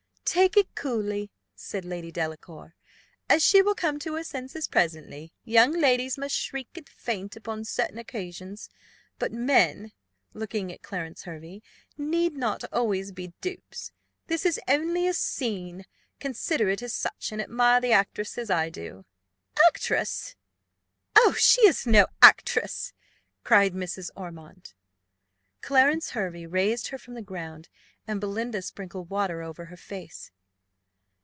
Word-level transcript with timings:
"Take 0.23 0.55
it 0.55 0.73
coolly," 0.75 1.29
said 1.55 1.83
Lady 1.83 2.09
Delacour, 2.09 2.73
"and 3.27 3.41
she 3.41 3.61
will 3.61 3.75
come 3.75 3.99
to 3.99 4.15
her 4.15 4.23
senses 4.23 4.65
presently. 4.69 5.33
Young 5.43 5.73
ladies 5.73 6.17
must 6.17 6.37
shriek 6.37 6.69
and 6.77 6.87
faint 6.87 7.35
upon 7.35 7.65
certain 7.65 7.97
occasions; 7.97 8.69
but 9.19 9.33
men 9.33 9.91
(looking 10.33 10.71
at 10.71 10.83
Clarence 10.83 11.23
Hervey) 11.23 11.61
need 11.97 12.37
not 12.37 12.63
always 12.71 13.11
be 13.11 13.33
dupes. 13.41 13.91
This 14.27 14.45
is 14.45 14.57
only 14.69 15.05
a 15.05 15.13
scene; 15.13 15.83
consider 16.21 16.69
it 16.69 16.81
as 16.81 16.93
such, 16.93 17.33
and 17.33 17.41
admire 17.41 17.81
the 17.81 17.91
actress 17.91 18.37
as 18.37 18.49
I 18.49 18.69
do." 18.69 19.03
"Actress! 19.67 20.37
Oh, 21.13 21.33
she 21.37 21.59
is 21.67 21.85
no 21.85 22.07
actress!" 22.21 22.93
cried 23.43 23.73
Mrs. 23.73 24.11
Ormond. 24.15 24.73
Clarence 25.59 26.11
Hervey 26.11 26.47
raised 26.47 26.87
her 26.87 26.97
from 26.97 27.15
the 27.15 27.21
ground, 27.21 27.67
and 28.07 28.19
Belinda 28.19 28.63
sprinkled 28.63 29.11
water 29.11 29.43
over 29.43 29.65
her 29.65 29.77
face. 29.77 30.31